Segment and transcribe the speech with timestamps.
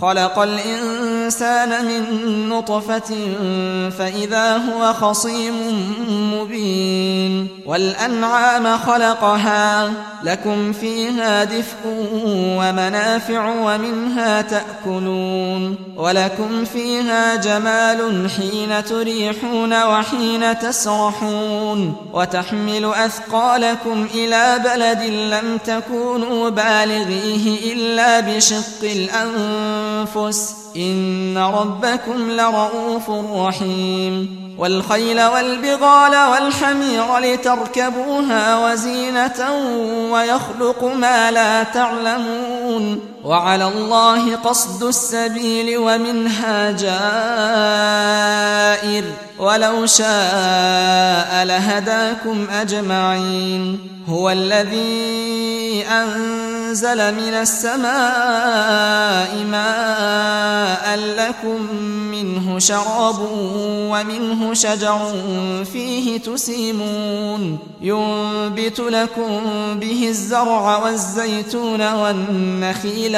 [0.00, 3.14] خلق الإنسان من نطفة
[3.98, 5.54] فإذا هو خصيم
[6.08, 9.92] مبين والأنعام خلقها
[10.24, 11.78] لكم فيها دفء
[12.34, 25.58] ومنافع ومنها تأكلون ولكم فيها جمال حين تريحون وحين تسرحون وتحمل أثقالكم إلى بلد لم
[25.66, 29.87] تكونوا بالغيه إلا بشق الأنفس
[30.76, 33.10] إن ربكم لرؤوف
[33.46, 39.50] رحيم والخيل والبغال والحمير لتركبوها وزينة
[40.12, 46.98] ويخلق ما لا تعلمون وعلى الله قصد السبيل ومنها جائر
[49.38, 61.74] ولو شاء لهداكم أجمعين هو الذي أنزل من السماء ماء لكم
[62.10, 63.28] منه شراب
[63.90, 65.14] ومنه شجر
[65.72, 69.40] فيه تسيمون ينبت لكم
[69.80, 73.17] به الزرع والزيتون والنخيل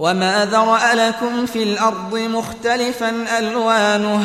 [0.00, 4.24] وما ذرأ لكم في الأرض مختلفا ألوانه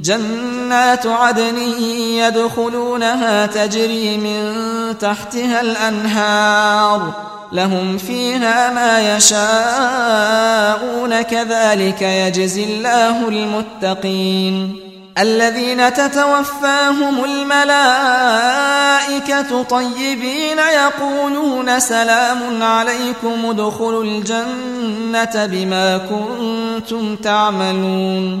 [0.00, 1.58] جنات عدن
[1.98, 4.54] يدخلونها تجري من
[4.98, 7.12] تحتها الأنهار
[7.52, 9.62] لهم فيها ما يشاءون
[11.22, 14.86] كذلك يجزي الله المتقين
[15.18, 17.52] الذين تتوفاهم الملائكة
[19.62, 28.40] طيبين يقولون سلام عليكم ادخلوا الجنة بما كنتم تعملون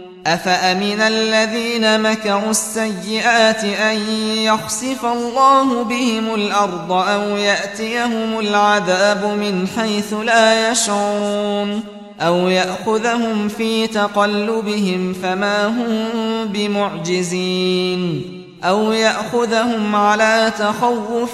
[0.27, 3.97] أفأمن الذين مكروا السيئات أن
[4.37, 11.83] يخسف الله بهم الأرض أو يأتيهم العذاب من حيث لا يشعرون
[12.21, 16.09] أو يأخذهم في تقلبهم فما هم
[16.45, 18.23] بمعجزين
[18.63, 21.33] أو يأخذهم على تخوف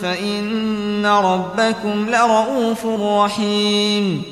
[0.00, 4.31] فإن ربكم لرؤوف رحيم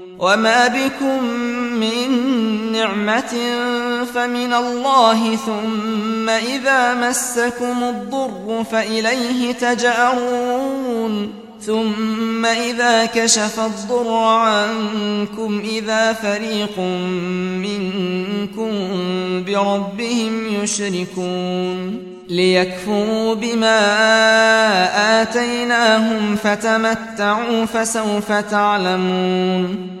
[0.21, 1.23] وما بكم
[1.79, 2.11] من
[2.71, 3.33] نعمة
[4.13, 16.79] فمن الله ثم إذا مسكم الضر فإليه تجأرون ثم إذا كشف الضر عنكم إذا فريق
[17.59, 18.71] منكم
[19.43, 21.97] بربهم يشركون
[22.29, 23.81] ليكفروا بما
[25.21, 30.00] آتيناهم فتمتعوا فسوف تعلمون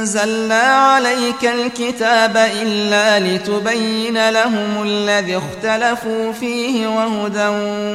[0.00, 7.48] أنزلنا عليك الكتاب إلا لتبين لهم الذي اختلفوا فيه وهدى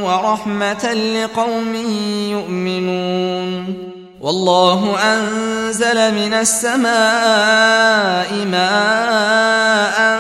[0.04, 1.76] ورحمة لقوم
[2.32, 3.78] يؤمنون.
[4.22, 6.86] والله أنزل من السماء
[8.46, 10.20] ماء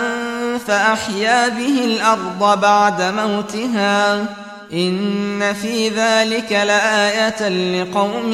[0.67, 4.25] فأحيا به الأرض بعد موتها.
[4.73, 8.33] إن في ذلك لآية لقوم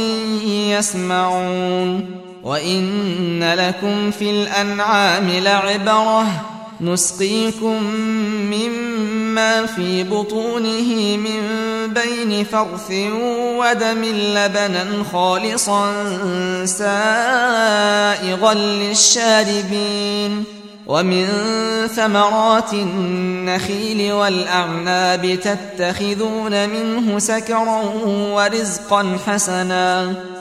[0.77, 2.30] يسمعون.
[2.43, 7.83] وإن لكم في الأنعام لعبرة نسقيكم
[8.51, 11.41] مما في بطونه من
[11.93, 12.91] بين فرث
[13.57, 15.93] ودم لبنا خالصا
[16.65, 20.43] سائغا للشاربين
[20.87, 21.27] ومن
[21.95, 30.15] ثمرات النخيل والأعناب تتخذون منه سكرا ورزقا حسنا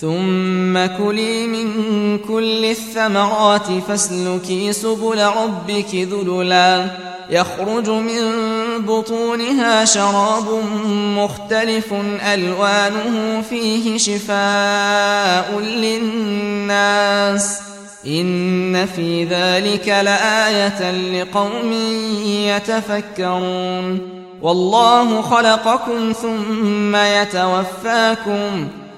[0.00, 1.68] ثم كلي من
[2.18, 6.86] كل الثمرات فاسلكي سبل ربك ذللا.
[7.30, 8.22] يخرج من
[8.78, 10.62] بطونها شراب
[10.94, 11.94] مختلف
[12.34, 17.60] ألوانه فيه شفاء للناس.
[18.06, 21.72] إن في ذلك لآية لقوم
[22.26, 24.00] يتفكرون.
[24.42, 28.68] والله خلقكم ثم يتوفاكم.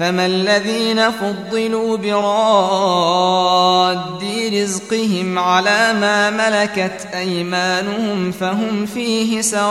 [0.00, 3.40] فما الذين فضلوا براد
[4.52, 9.70] رزقهم على ما ملكت أيمانهم فهم فيه سواء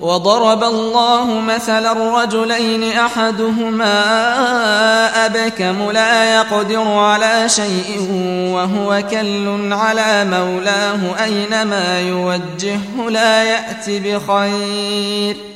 [0.00, 3.94] وضرب الله مثلا رجلين أحدهما
[5.26, 8.08] أبكم لا يقدر على شيء
[8.52, 15.55] وهو كل على مولاه أينما يوجهه لا يات بخير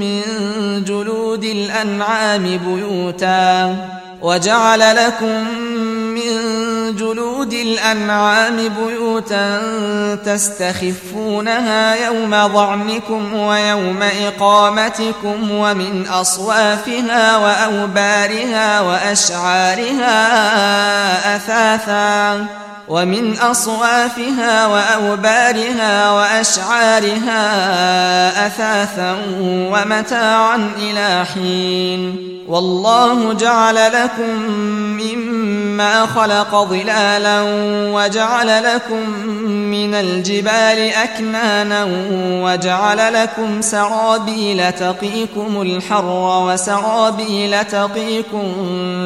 [0.00, 0.22] من
[0.84, 3.76] جلود الأنعام بيوتا
[4.22, 5.48] وجعل لكم
[6.14, 6.60] من
[6.96, 9.60] جلود الأنعام بيوتا
[10.24, 20.16] تستخفونها يوم ظعنكم ويوم إقامتكم ومن أصوافها وأوبارها وأشعارها
[21.36, 22.46] أثاثا
[22.90, 27.40] ومن أصوافها وأوبارها وأشعارها
[28.46, 32.30] أثاثا ومتاعا إلى حين.
[32.48, 34.42] والله جعل لكم
[35.00, 37.42] مما خلق ظلالا
[37.94, 39.10] وجعل لكم
[39.46, 41.88] من الجبال أكنانا
[42.44, 48.52] وجعل لكم سرابيل تقيكم الحر وسرابيل تقيكم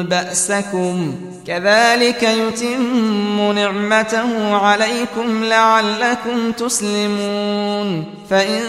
[0.03, 1.15] بأسكم
[1.47, 8.05] كذلك يتم نعمته عليكم لعلكم تسلمون.
[8.29, 8.61] فإن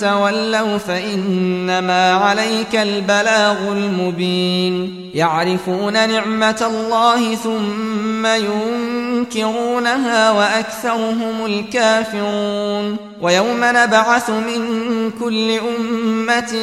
[0.00, 5.10] تولوا فإنما عليك البلاغ المبين.
[5.14, 12.96] يعرفون نعمة الله ثم ينكرونها وأكثرهم الكافرون.
[13.22, 16.54] ويوم نبعث من كل أمة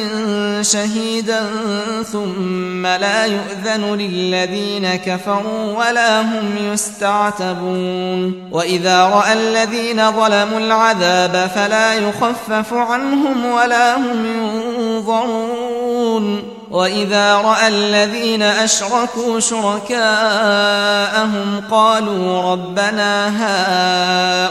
[0.62, 1.42] شهيدا
[2.12, 8.48] ثم لا يؤذن للذين كفروا ولا هم يستعتبون.
[8.52, 16.42] وإذا رأى الذين ظلموا العذاب فلا يخفف عنهم ولا هم ينظرون.
[16.70, 20.02] وإذا رأى الذين أشركوا شركاءهم
[21.70, 23.28] قالوا ربنا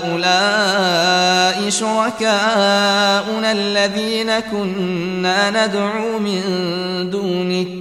[0.06, 6.42] هؤلاء شركاؤنا الذين كنا ندعو من
[7.10, 7.81] دونك.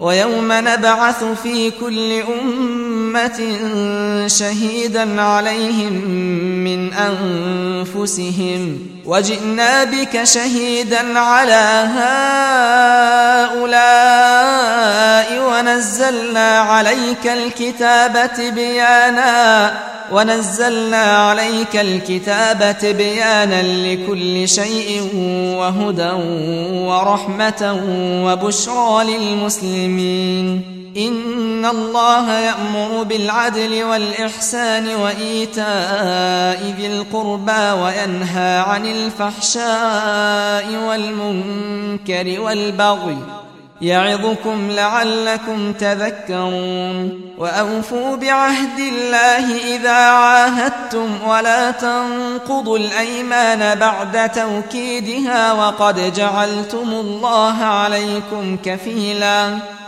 [0.00, 3.58] ويوم نبعث في كل أمة
[4.26, 5.92] شهيدا عليهم
[6.64, 8.78] من أنفسهم.
[9.06, 11.88] وجئنا بك شهيدا على
[13.56, 13.80] هؤلاء
[15.50, 19.74] ونزلنا عليك الكتاب تبيانا
[20.12, 25.10] ونزلنا عليك الكتاب تبيانا لكل شيء
[25.58, 26.12] وهدى
[26.88, 27.80] ورحمة
[28.24, 30.79] وبشرى للمسلمين.
[30.96, 43.18] إن الله يأمر بالعدل والإحسان وإيتاء ذي القربى وينهى عن الفحشاء والمنكر والبغي
[43.82, 56.90] يعظكم لعلكم تذكرون وأوفوا بعهد الله إذا عاهدتم ولا تنقضوا الأيمان بعد توكيدها وقد جعلتم
[56.92, 59.58] الله عليكم كفيلا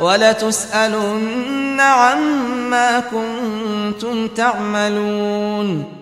[0.00, 5.99] ولتسألن عما كنتم تعملون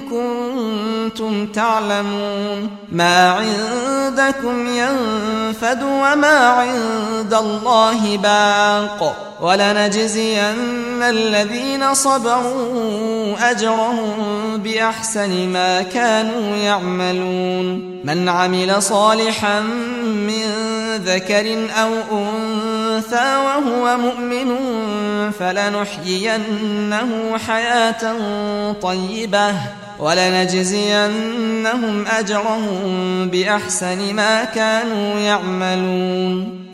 [0.00, 9.24] كنتم تعلمون ما عندكم ينفد وما عند الله باق.
[9.40, 17.98] ولنجزين الذين صبروا أجرهم بأحسن ما كانوا يعملون.
[18.04, 19.60] من عمل صالحا
[20.06, 20.42] من
[21.04, 24.56] ذكر أو أنثى وهو مؤمن
[25.38, 28.14] فلنحيينه حياة
[28.72, 29.54] طيبة
[29.98, 36.67] ولنجزينهم أجرهم بأحسن ما كانوا يعملون.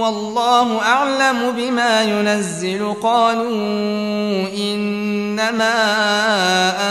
[0.00, 2.94] والله أعلم بما ينزل.
[3.02, 5.72] قالوا إنما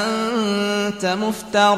[0.03, 1.77] أنت مفتر.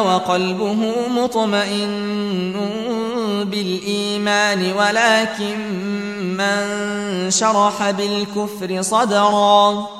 [0.00, 2.52] وقلبه مطمئن
[3.44, 5.58] بالإيمان ولكن
[6.36, 9.99] من شرح بالكفر صدرا.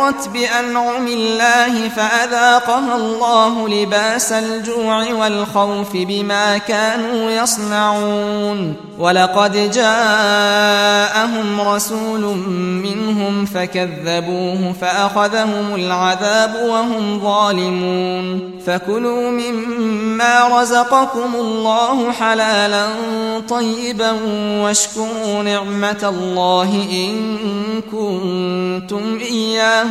[0.01, 8.75] فكفرت بأنعم الله فأذاقها الله لباس الجوع والخوف بما كانوا يصنعون.
[8.99, 12.21] ولقد جاءهم رسول
[12.83, 18.51] منهم فكذبوه فأخذهم العذاب وهم ظالمون.
[18.67, 22.87] فكلوا مما رزقكم الله حلالا
[23.49, 24.11] طيبا
[24.63, 27.41] واشكروا نعمة الله إن
[27.91, 29.90] كنتم إياه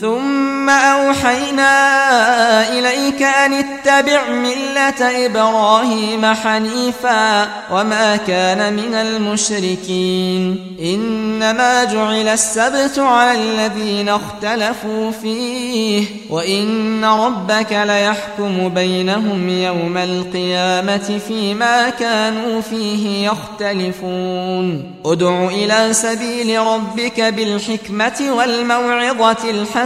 [0.00, 1.68] ثم أوحينا
[2.68, 10.76] إليك أن اتبع ملة إبراهيم حنيفا وما كان من المشركين.
[10.80, 22.60] إنما جعل السبت على الذين اختلفوا فيه وإن ربك ليحكم بينهم يوم القيامة فيما كانوا
[22.60, 24.92] فيه يختلفون.
[25.06, 29.85] ادع إلى سبيل ربك بالحكمة والموعظة الحسنة